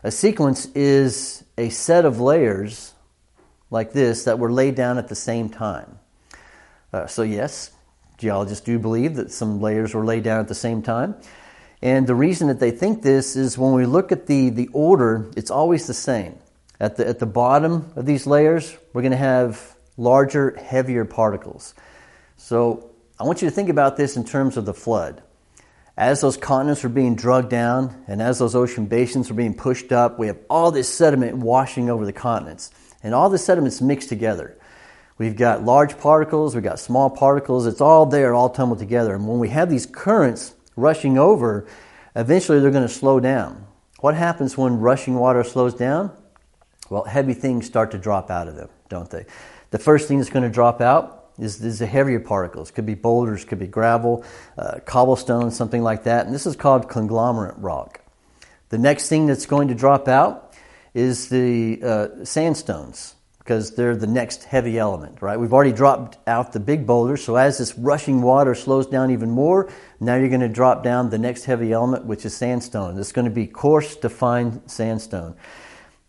[0.05, 2.93] a sequence is a set of layers
[3.71, 5.99] like this that were laid down at the same time.
[6.93, 7.73] Uh, so, yes,
[8.17, 11.17] geologists do believe that some layers were laid down at the same time.
[11.83, 15.27] And the reason that they think this is when we look at the, the order,
[15.37, 16.37] it's always the same.
[16.79, 21.75] At the, at the bottom of these layers, we're going to have larger, heavier particles.
[22.37, 25.23] So I want you to think about this in terms of the flood
[25.97, 29.93] as those continents were being drugged down and as those ocean basins were being pushed
[29.93, 32.71] up, we have all this sediment washing over the continents.
[33.03, 34.57] And all the sediments mixed together.
[35.19, 39.15] We've got large particles, we've got small particles, it's all there, all tumbled together.
[39.15, 41.69] And when we have these currents rushing over,
[42.17, 43.67] eventually they're going to slow down.
[44.01, 46.11] What happens when rushing water slows down?
[46.91, 49.27] Well, heavy things start to drop out of them, don't they?
[49.75, 52.71] The first thing that's going to drop out is, is the heavier particles.
[52.71, 54.23] Could be boulders, could be gravel,
[54.57, 56.27] uh, cobblestone, something like that.
[56.27, 58.01] And this is called conglomerate rock.
[58.69, 60.55] The next thing that's going to drop out
[60.95, 65.41] is the uh, sandstones because they're the next heavy element, right?
[65.41, 69.33] We've already dropped out the big boulders, so as this rushing water slows down even
[69.33, 72.97] more, now you're going to drop down the next heavy element, which is sandstone.
[72.97, 75.35] It's going to be coarse, defined sandstone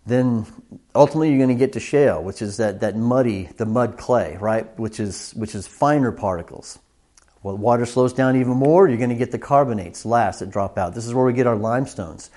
[0.05, 0.45] then
[0.93, 4.37] ultimately you're going to get to shale, which is that, that muddy, the mud clay,
[4.39, 4.77] right?
[4.77, 6.77] Which is, which is finer particles.
[7.41, 10.77] Well, water slows down even more, you're going to get the carbonates last that drop
[10.77, 10.95] out.
[10.95, 12.29] This is where we get our limestones.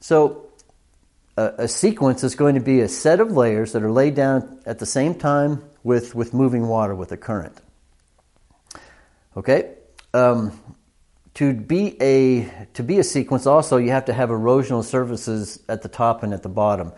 [0.00, 0.46] So,
[1.36, 4.60] a, a sequence is going to be a set of layers that are laid down
[4.66, 7.58] at the same time with, with moving water, with a current.
[9.36, 9.74] Okay?
[10.12, 10.58] Um,
[11.34, 15.82] to be a to be a sequence also you have to have erosional surfaces at
[15.82, 16.92] the top and at the bottom.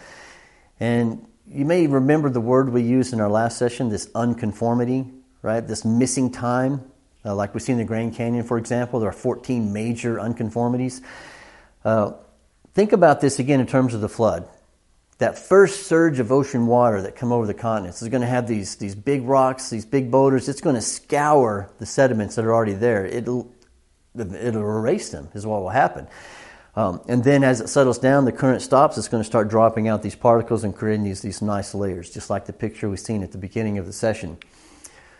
[0.80, 5.06] And you may remember the word we used in our last session this unconformity
[5.44, 5.66] right?
[5.66, 6.90] This missing time.
[7.24, 11.02] Uh, like we see in the grand canyon for example there are 14 major unconformities.
[11.84, 12.12] Uh,
[12.72, 14.48] think about this again in terms of the flood.
[15.18, 18.48] That first surge of ocean water that come over the continents is going to have
[18.48, 20.48] these, these big rocks, these big boulders.
[20.48, 23.06] It's going to scour the sediments that are already there.
[23.06, 23.50] It'll,
[24.16, 26.06] it'll erase them, is what will happen.
[26.76, 29.86] Um, and then as it settles down, the current stops, it's going to start dropping
[29.86, 33.22] out these particles and creating these, these nice layers, just like the picture we've seen
[33.22, 34.38] at the beginning of the session.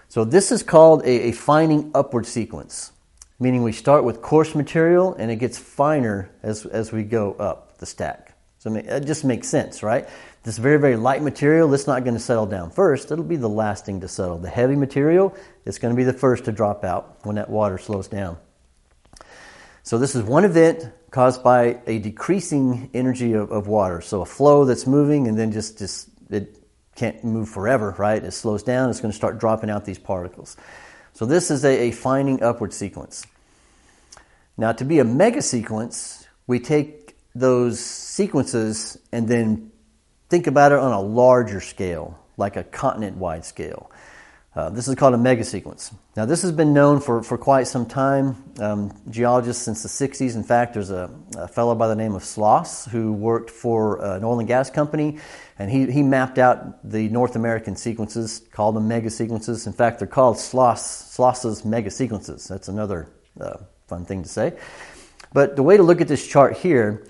[0.09, 2.93] So this is called a, a fining upward sequence,
[3.39, 7.79] meaning we start with coarse material and it gets finer as, as we go up
[7.79, 8.37] the stack.
[8.59, 10.09] So it just makes sense, right?
[10.43, 13.13] This very, very light material, it's not going to settle down first.
[13.13, 14.39] It'll be the last thing to settle.
[14.39, 17.79] The heavy material, it's going to be the first to drop out when that water
[17.79, 18.39] slows down.
[19.85, 24.01] So this is one event caused by a decreasing energy of, of water.
[24.01, 26.59] So a flow that's moving and then just, just it
[26.97, 28.25] can't move forever, right?
[28.25, 30.57] It slows down, it's going to start dropping out these particles.
[31.13, 33.27] So this is a, a fining upward sequence.
[34.57, 39.71] Now to be a mega sequence, we take those sequences and then
[40.31, 43.91] think about it on a larger scale, like a continent wide scale.
[44.57, 45.93] Uh, this is called a megasequence.
[46.17, 48.37] Now, this has been known for, for quite some time.
[48.61, 50.37] Um, geologists since the 60s.
[50.37, 54.17] In fact, there's a, a fellow by the name of Sloss who worked for uh,
[54.17, 55.19] an oil and gas company,
[55.59, 59.67] and he, he mapped out the North American sequences, called them megasequences.
[59.67, 62.47] In fact, they're called Sloss, Sloss's megasequences.
[62.47, 63.09] That's another
[63.41, 63.57] uh,
[63.89, 64.53] fun thing to say.
[65.33, 67.05] But the way to look at this chart here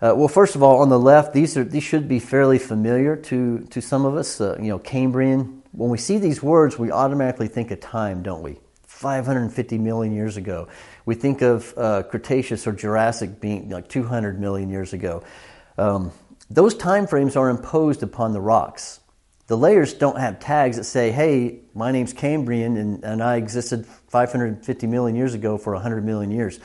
[0.00, 3.16] uh, well, first of all, on the left, these are these should be fairly familiar
[3.16, 4.38] to to some of us.
[4.38, 5.63] Uh, you know, Cambrian.
[5.74, 8.58] When we see these words, we automatically think of time, don't we?
[8.86, 10.68] 550 million years ago.
[11.04, 15.24] We think of uh, Cretaceous or Jurassic being like 200 million years ago.
[15.76, 16.12] Um,
[16.48, 19.00] those time frames are imposed upon the rocks.
[19.48, 23.84] The layers don't have tags that say, "Hey, my name's Cambrian, and, and I existed
[23.84, 26.60] 550 million years ago for 100 million years."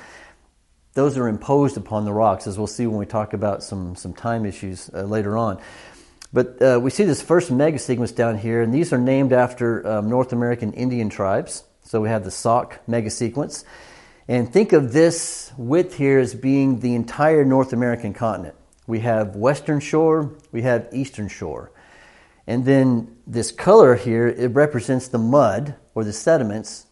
[0.93, 4.13] those are imposed upon the rocks, as we'll see when we talk about some, some
[4.13, 5.57] time issues uh, later on.
[6.31, 9.85] But uh, we see this first mega sequence down here, and these are named after
[9.87, 11.63] um, North American Indian tribes.
[11.83, 13.65] So we have the Sauk mega sequence.
[14.27, 18.55] And think of this width here as being the entire North American continent.
[18.85, 21.71] We have western shore, we have eastern shore.
[22.45, 26.85] And then this color here, it represents the mud or the sediments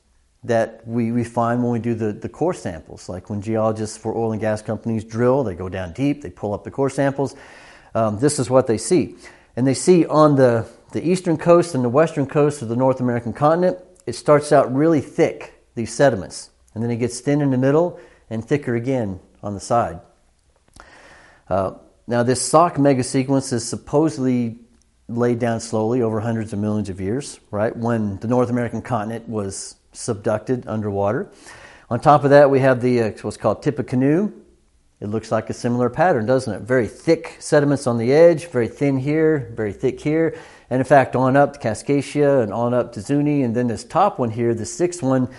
[0.44, 3.08] that we, we find when we do the, the core samples.
[3.08, 6.54] Like when geologists for oil and gas companies drill, they go down deep, they pull
[6.54, 7.36] up the core samples.
[7.98, 9.16] Um, this is what they see.
[9.56, 13.00] And they see on the, the eastern coast and the western coast of the North
[13.00, 16.52] American continent, it starts out really thick, these sediments.
[16.76, 20.00] And then it gets thin in the middle and thicker again on the side.
[21.50, 21.72] Uh,
[22.06, 24.60] now, this Sauk megasequence is supposedly
[25.08, 27.76] laid down slowly over hundreds of millions of years, right?
[27.76, 31.32] When the North American continent was subducted underwater.
[31.90, 34.32] On top of that, we have the uh, what's called Tippecanoe.
[35.00, 36.62] It looks like a similar pattern, doesn't it?
[36.62, 40.36] Very thick sediments on the edge, very thin here, very thick here,
[40.72, 43.84] and in fact, on up to Kaskaskia and on up to Zuni, and then this
[43.84, 45.30] top one here, the sixth one,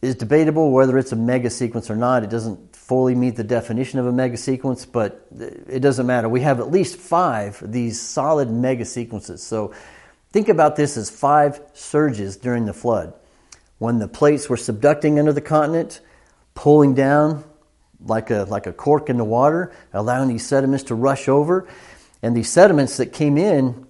[0.00, 2.22] is debatable whether it's a mega sequence or not.
[2.22, 6.28] It doesn't fully meet the definition of a mega sequence, but it doesn't matter.
[6.28, 9.42] We have at least five these solid mega sequences.
[9.42, 9.74] So
[10.30, 13.14] think about this as five surges during the flood
[13.78, 16.00] when the plates were subducting under the continent,
[16.54, 17.42] pulling down
[18.06, 21.66] like a, like a cork in the water, allowing these sediments to rush over.
[22.22, 23.86] And these sediments that came in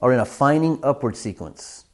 [0.00, 1.84] are in a fining upward sequence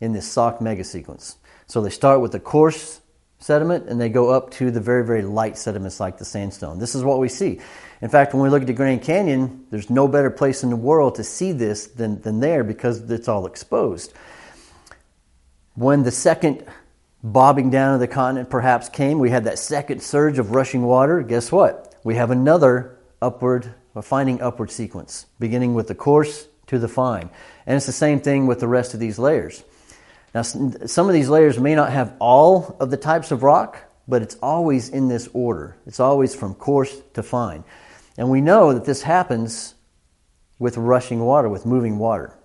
[0.00, 1.36] in this Sauk mega sequence.
[1.66, 3.00] So they start with the coarse
[3.38, 6.78] sediment and they go up to the very, very light sediments like the sandstone.
[6.78, 7.60] This is what we see.
[8.00, 10.76] In fact, when we look at the Grand Canyon, there's no better place in the
[10.76, 14.12] world to see this than, than there because it's all exposed.
[15.74, 16.64] When the second
[17.22, 21.22] bobbing down of the continent perhaps came, we had that second surge of rushing water.
[21.22, 21.94] Guess what?
[22.04, 27.30] We have another upward, fining upward sequence, beginning with the coarse to the fine.
[27.66, 29.62] And it's the same thing with the rest of these layers.
[30.34, 33.78] Now, some of these layers may not have all of the types of rock,
[34.08, 35.76] but it's always in this order.
[35.86, 37.64] It's always from coarse to fine.
[38.16, 39.74] And we know that this happens
[40.58, 42.36] with rushing water, with moving water.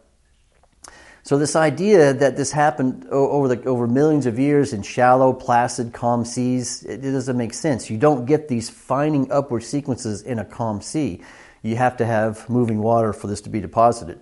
[1.28, 5.91] So this idea that this happened over the, over millions of years in shallow, placid,
[5.91, 7.89] calm seas, it, it doesn't make sense.
[7.89, 11.21] You don't get these fining upward sequences in a calm sea.
[11.63, 14.21] You have to have moving water for this to be deposited.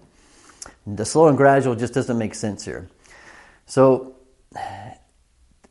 [0.88, 2.90] The slow and gradual just doesn't make sense here.
[3.68, 4.16] So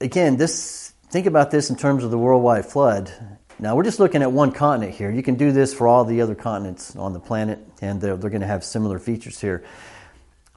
[0.00, 3.12] again, this think about this in terms of the worldwide flood.
[3.58, 5.10] Now, we're just looking at one continent here.
[5.10, 8.30] You can do this for all the other continents on the planet, and they're, they're
[8.30, 9.64] going to have similar features here.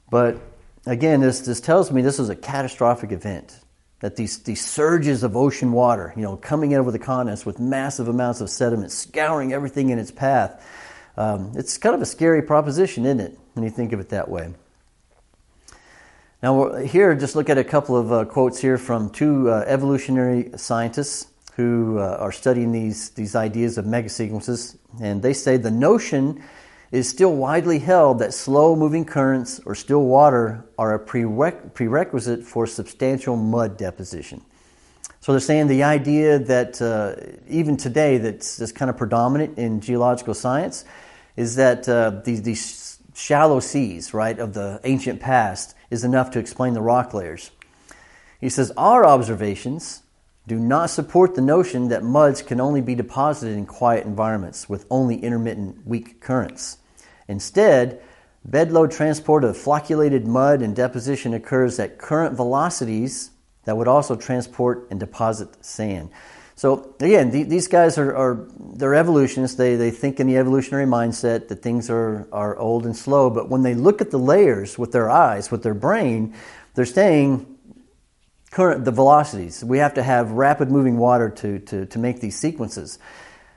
[0.08, 0.40] But
[0.88, 3.56] again, this, this tells me this is a catastrophic event.
[4.00, 7.58] That these, these surges of ocean water, you know, coming in over the continents with
[7.58, 10.64] massive amounts of sediment, scouring everything in its path.
[11.16, 14.28] Um, it's kind of a scary proposition, isn't it, when you think of it that
[14.28, 14.54] way?
[16.44, 20.52] Now, here, just look at a couple of uh, quotes here from two uh, evolutionary
[20.56, 24.76] scientists who uh, are studying these, these ideas of megasequences.
[25.02, 26.40] And they say the notion
[26.90, 32.66] is still widely held that slow moving currents or still water are a prerequisite for
[32.66, 34.42] substantial mud deposition.
[35.20, 37.16] So they're saying the idea that uh,
[37.48, 40.84] even today that's, that's kind of predominant in geological science
[41.36, 46.38] is that uh, these, these shallow seas, right, of the ancient past is enough to
[46.38, 47.50] explain the rock layers.
[48.40, 50.02] He says our observations
[50.48, 54.86] do not support the notion that muds can only be deposited in quiet environments with
[54.90, 56.78] only intermittent weak currents.
[57.28, 58.00] Instead,
[58.48, 63.30] bedload transport of flocculated mud and deposition occurs at current velocities
[63.64, 66.08] that would also transport and deposit sand.
[66.56, 69.56] So again, these guys are, are, they're evolutionists.
[69.56, 73.28] They, they think in the evolutionary mindset that things are, are old and slow.
[73.28, 76.34] But when they look at the layers with their eyes, with their brain,
[76.74, 77.57] they're saying
[78.50, 79.64] current the velocities.
[79.64, 82.98] We have to have rapid moving water to, to, to make these sequences.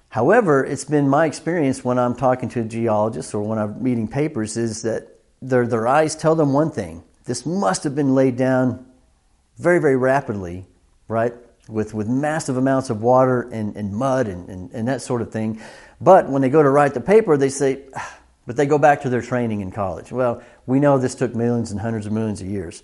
[0.09, 4.57] However, it's been my experience when I'm talking to geologists or when I'm reading papers
[4.57, 5.07] is that
[5.41, 7.03] their, their eyes tell them one thing.
[7.23, 8.85] This must have been laid down
[9.57, 10.65] very, very rapidly,
[11.07, 11.33] right?
[11.69, 15.31] With, with massive amounts of water and, and mud and, and, and that sort of
[15.31, 15.61] thing.
[16.01, 19.03] But when they go to write the paper, they say, ah, but they go back
[19.03, 20.11] to their training in college.
[20.11, 22.83] Well, we know this took millions and hundreds of millions of years.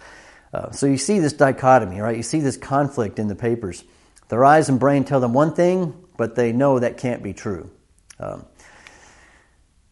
[0.54, 2.16] Uh, so you see this dichotomy, right?
[2.16, 3.84] You see this conflict in the papers.
[4.30, 7.70] Their eyes and brain tell them one thing, but they know that can't be true.
[8.20, 8.45] Um,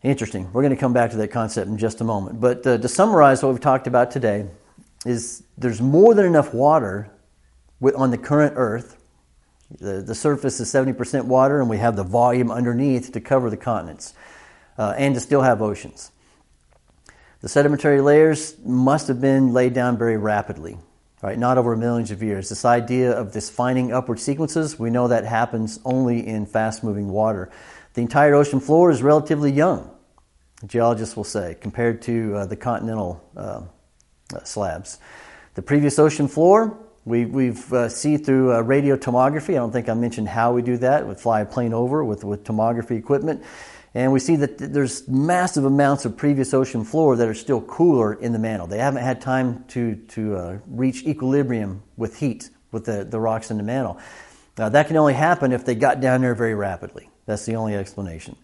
[0.03, 0.51] interesting.
[0.53, 2.39] We're going to come back to that concept in just a moment.
[2.39, 4.47] But uh, to summarize what we've talked about today,
[5.05, 7.11] is there's more than enough water
[7.95, 8.97] on the current Earth.
[9.79, 13.57] The, the surface is 70% water, and we have the volume underneath to cover the
[13.57, 14.13] continents
[14.77, 16.11] uh, and to still have oceans.
[17.45, 20.79] The sedimentary layers must have been laid down very rapidly,
[21.21, 21.37] right?
[21.37, 22.49] Not over millions of years.
[22.49, 27.07] This idea of this fining upward sequences, we know that happens only in fast moving
[27.07, 27.51] water.
[27.93, 29.91] The entire ocean floor is relatively young,
[30.65, 33.61] geologists will say, compared to uh, the continental uh,
[34.43, 34.97] slabs.
[35.53, 36.75] The previous ocean floor,
[37.05, 39.51] we, we've uh, see through uh, radio tomography.
[39.51, 41.07] I don't think I mentioned how we do that.
[41.07, 43.43] We fly a plane over with, with tomography equipment.
[43.95, 48.13] And we see that there's massive amounts of previous ocean floor that are still cooler
[48.13, 48.67] in the mantle.
[48.67, 53.51] They haven't had time to, to uh, reach equilibrium with heat with the, the rocks
[53.51, 53.97] in the mantle.
[54.57, 57.09] Now, that can only happen if they got down there very rapidly.
[57.25, 58.35] That's the only explanation.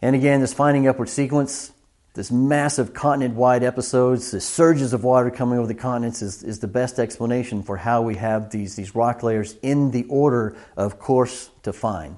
[0.00, 1.72] And again, this fining upward sequence,
[2.14, 6.60] this massive continent wide episodes, the surges of water coming over the continents is, is
[6.60, 11.00] the best explanation for how we have these, these rock layers in the order of
[11.00, 12.16] coarse to fine.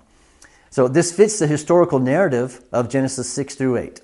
[0.74, 4.00] So this fits the historical narrative of Genesis 6 through 8.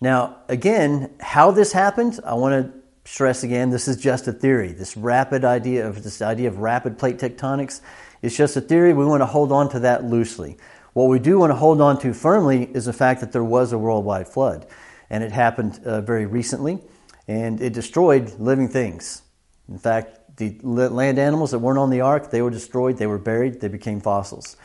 [0.00, 2.72] Now, again, how this happened, I want to
[3.08, 4.72] stress again, this is just a theory.
[4.72, 7.82] This rapid idea of this idea of rapid plate tectonics
[8.20, 8.92] is just a theory.
[8.92, 10.56] We want to hold on to that loosely.
[10.92, 13.72] What we do want to hold on to firmly is the fact that there was
[13.72, 14.66] a worldwide flood,
[15.08, 16.80] and it happened uh, very recently,
[17.28, 19.22] and it destroyed living things.
[19.68, 23.18] In fact, the land animals that weren't on the ark, they were destroyed, they were
[23.18, 24.56] buried, they became fossils.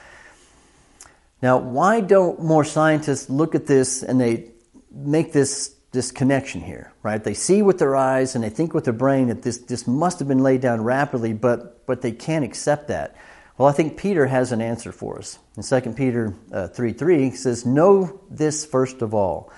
[1.43, 4.51] Now, why don't more scientists look at this and they
[4.89, 7.21] make this, this connection here, right?
[7.21, 10.19] They see with their eyes and they think with their brain that this, this must
[10.19, 13.17] have been laid down rapidly, but, but they can't accept that.
[13.57, 15.37] Well, I think Peter has an answer for us.
[15.57, 19.51] In 2 Peter uh, 3 3, he says, Know this first of all,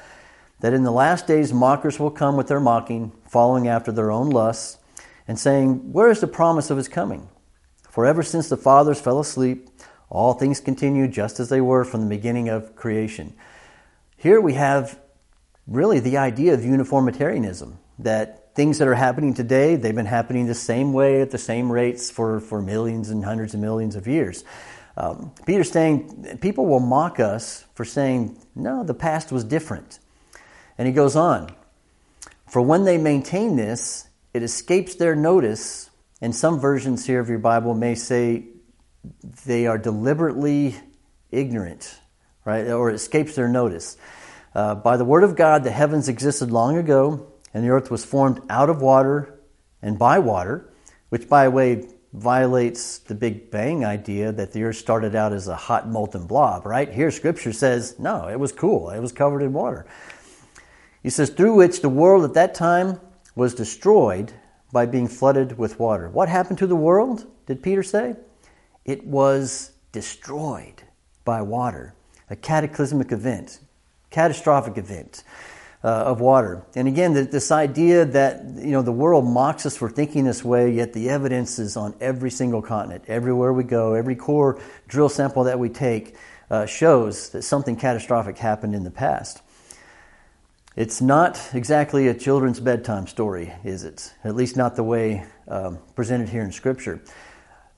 [0.61, 4.31] that in the last days mockers will come with their mocking, following after their own
[4.31, 4.79] lusts,
[5.27, 7.29] and saying, Where is the promise of his coming?
[7.91, 9.69] For ever since the fathers fell asleep,
[10.09, 13.33] all things continue just as they were from the beginning of creation.
[14.17, 14.99] Here we have
[15.67, 20.53] really the idea of uniformitarianism that things that are happening today, they've been happening the
[20.53, 24.43] same way at the same rates for, for millions and hundreds of millions of years.
[24.97, 29.99] Um, Peter's saying people will mock us for saying, no, the past was different.
[30.77, 31.53] And he goes on,
[32.47, 35.89] for when they maintain this, it escapes their notice,
[36.21, 38.45] and some versions here of your Bible may say
[39.45, 40.75] they are deliberately
[41.31, 41.99] ignorant,
[42.43, 42.67] right?
[42.67, 43.97] Or escapes their notice.
[44.53, 48.05] Uh, by the word of God, the heavens existed long ago, and the earth was
[48.05, 49.39] formed out of water
[49.81, 50.73] and by water,
[51.09, 55.47] which, by the way, violates the Big Bang idea that the earth started out as
[55.47, 56.91] a hot molten blob, right?
[56.91, 59.85] Here, scripture says, no, it was cool, it was covered in water.
[61.03, 62.99] He says, through which the world at that time
[63.35, 64.33] was destroyed
[64.71, 66.09] by being flooded with water.
[66.09, 68.15] What happened to the world, did Peter say?
[68.85, 70.83] It was destroyed
[71.23, 71.95] by water,
[72.29, 73.59] a cataclysmic event,
[74.11, 75.23] catastrophic event
[75.83, 76.63] uh, of water.
[76.75, 80.71] And again, this idea that you know the world mocks us for thinking this way,
[80.71, 85.43] yet the evidence is on every single continent, everywhere we go, every core drill sample
[85.45, 86.15] that we take
[86.49, 89.41] uh, shows that something catastrophic happened in the past.
[90.75, 94.13] It's not exactly a children's bedtime story, is it?
[94.23, 97.01] At least not the way um, presented here in Scripture.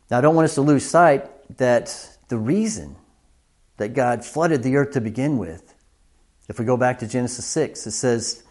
[0.09, 2.95] Now, I don't want us to lose sight that the reason
[3.77, 5.73] that God flooded the earth to begin with
[6.47, 8.43] if we go back to Genesis 6, it says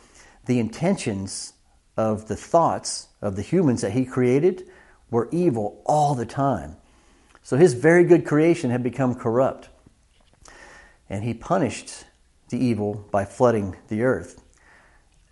[0.45, 1.55] the intentions
[1.97, 4.69] of the thoughts of the humans that he created
[5.11, 6.77] were evil all the time.
[7.43, 9.71] So his very good creation had become corrupt.
[11.09, 12.05] And he punished
[12.51, 14.43] the evil by flooding the earth.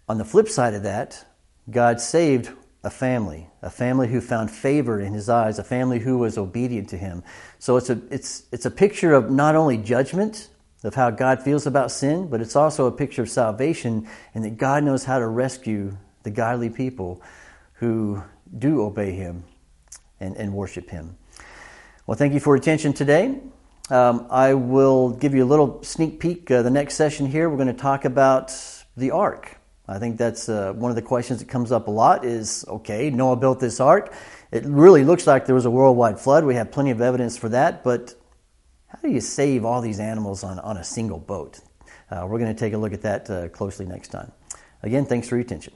[0.09, 1.27] On the flip side of that,
[1.71, 2.51] God saved
[2.85, 6.89] a family, a family who found favor in his eyes, a family who was obedient
[6.91, 7.23] to him.
[7.59, 10.51] So it's a, it's, it's a picture of not only judgment,
[10.85, 14.59] of how God feels about sin, but it's also a picture of salvation and that
[14.59, 17.23] God knows how to rescue the godly people
[17.75, 18.23] who
[18.59, 19.45] do obey Him
[20.21, 21.17] and, and worship Him.
[22.07, 23.41] Well, thank you for your attention today.
[23.91, 26.51] Um, I will give you a little sneak peek.
[26.51, 28.53] Uh, the next session here, we're going to talk about
[28.95, 29.59] the ark.
[29.87, 33.11] I think that's uh, one of the questions that comes up a lot is okay,
[33.11, 34.15] Noah built this ark.
[34.51, 36.45] It really looks like there was a worldwide flood.
[36.45, 38.15] We have plenty of evidence for that, but
[38.87, 41.61] how do you save all these animals on, on a single boat?
[42.11, 44.33] Uh, we're going to take a look at that uh, closely next time.
[44.83, 45.75] Again, thanks for your attention.